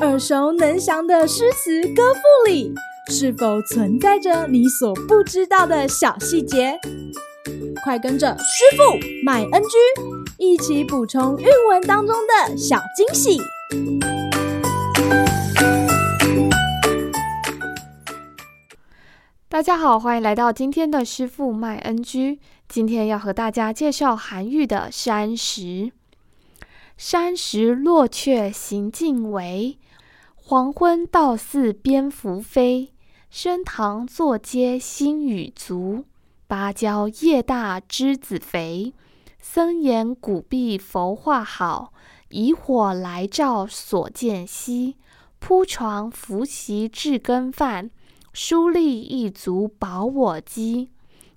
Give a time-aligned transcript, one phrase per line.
[0.00, 2.74] 耳熟能详的诗词歌赋里，
[3.08, 6.78] 是否存在着你所不知道的小细节？
[7.84, 8.82] 快跟着师傅
[9.24, 9.68] 麦恩居
[10.38, 13.40] 一起补充韵文当中的小惊喜！
[19.48, 22.40] 大家好，欢迎来到今天的师傅麦恩居。
[22.68, 25.60] 今天要和大家介绍韩愈的《山石》。
[27.04, 29.76] 山石落雀行尽微，
[30.36, 32.92] 黄昏到寺蝙蝠飞。
[33.28, 36.04] 升堂坐阶新雨足，
[36.46, 38.94] 芭蕉叶大枝子肥。
[39.40, 41.92] 僧言古壁佛画好，
[42.28, 44.96] 以火来照所见稀。
[45.40, 47.90] 铺床拂席置羹饭。
[48.32, 50.90] 书立一足保我饥，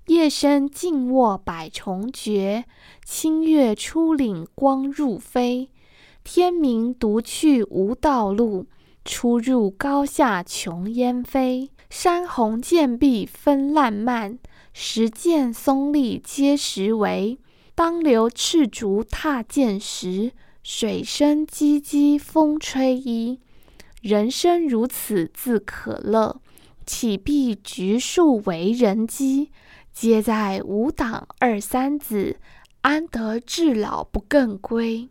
[0.08, 2.66] 夜深静卧百虫绝，
[3.04, 5.70] 清月出岭光入扉。
[6.23, 8.68] 天明独去无道路，
[9.04, 11.72] 出入高下穷烟飞。
[11.89, 14.38] 山红涧碧纷烂漫，
[14.73, 17.40] 石涧松立皆实为。
[17.73, 23.40] 当留赤足踏涧时，水声唧唧风吹衣。
[24.03, 26.42] 人生如此自可乐。
[26.86, 29.50] 岂必橘树为人机？
[29.95, 32.35] 皆在吾党二三子，
[32.81, 35.07] 安得至老不更归？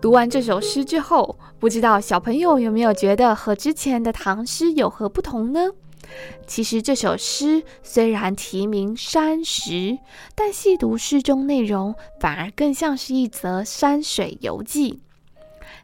[0.00, 5.70] 读完这首诗之后，不知道小朋友有没有觉得和之前的唐诗有何不同呢？
[6.46, 9.70] 其实这首诗虽然题名《山石》，
[10.34, 15.00] 但细读诗中内容，反而更像是一则山水游记。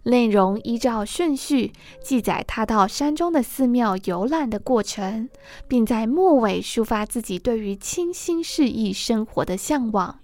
[0.03, 5.29] 内容依照顺序记载他到山中的寺庙游览的过程，
[5.67, 10.21] 并在末尾抒发自己对于清新适意生活的向往。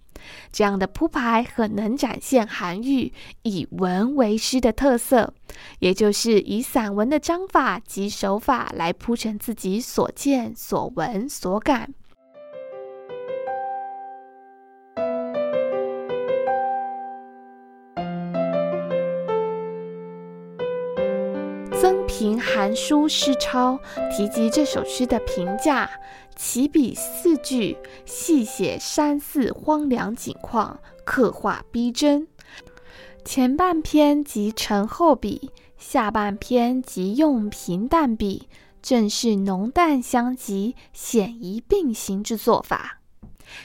[0.53, 3.13] 这样的铺排很能展现韩愈
[3.43, 5.33] 以文为诗的特色，
[5.79, 11.95] 也就是以散文的章法及手法来铺陈自己所见所闻所感。
[21.93, 23.79] 曾评韩书诗钞
[24.11, 25.91] 提及这首诗的评价。
[26.35, 27.77] 起笔四句，
[28.07, 32.27] 细写山寺荒凉景况，刻画逼真。
[33.27, 38.49] 前半篇即沉厚笔，下半篇即用平淡笔，
[38.81, 43.03] 正是浓淡相急、显宜并行之做法。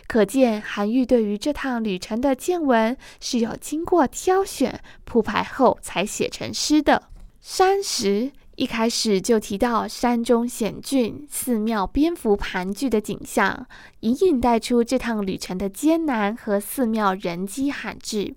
[0.06, 7.04] 可见韩愈对于这趟旅程的见闻是有经过挑选、铺排后才写成诗的。
[7.50, 8.34] 山石。
[8.58, 13.66] 一开始就提到山中险峻、寺庙蝙蝠盘踞的景象，
[14.02, 18.36] 隐隐带出这趟旅程的艰难和寺庙人迹罕至。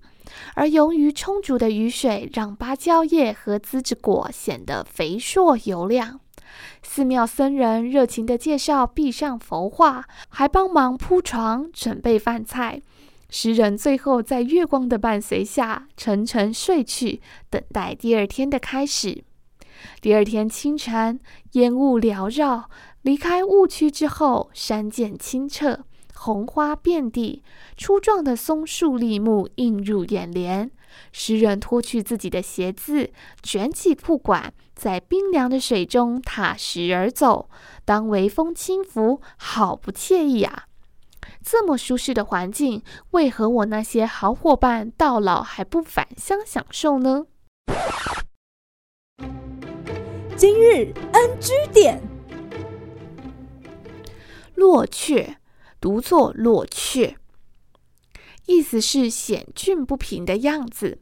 [0.53, 6.21] 而由于充足的雨水，让芭蕉叶和栀子果显得肥硕油亮。
[6.81, 12.81] 寺庙僧人热情地介绍壁上佛画，还帮忙铺床、准备饭菜。
[13.31, 19.23] 诗人最后在月光的伴随下沉沉睡去，等待第二天的开始。
[20.01, 21.17] 第二天清晨，
[21.53, 22.69] 烟雾缭绕，
[23.03, 27.41] 离开雾区之后，山涧清澈，红花遍地，
[27.77, 30.69] 粗壮的松树立木映入眼帘。
[31.13, 33.11] 诗人脱去自己的鞋子，
[33.41, 37.49] 卷起裤管，在冰凉的水中踏石而走。
[37.85, 40.65] 当微风轻拂，好不惬意啊！
[41.43, 47.25] 这么舒适的环境，为何我那些好伙伴到老还不返乡享受呢？
[50.35, 52.01] 今日 NG 点，
[54.55, 55.37] 落雀
[55.79, 57.17] 读作落雀，
[58.47, 60.99] 意思是险峻不平的样子。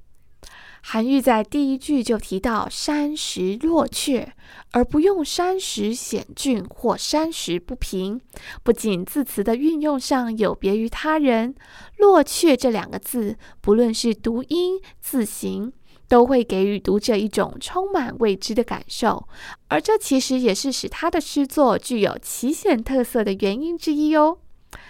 [0.82, 4.34] 韩愈在第一句就提到山石落雀，
[4.72, 8.22] 而不用山石险峻或山石不平，
[8.64, 11.56] 不仅字词的运用上有别于他人，
[11.98, 15.74] 落雀这两个字，不论是读音字形。
[16.08, 19.28] 都会给予读者一种充满未知的感受，
[19.68, 24.40] 而这其实也是使他的诗作具有奇险特色的原因之一哦。